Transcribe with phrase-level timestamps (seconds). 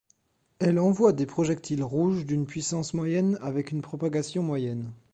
[0.57, 4.91] Elle envoie des projectiles rouges d'une puissance moyenne avec une propagation moyenne.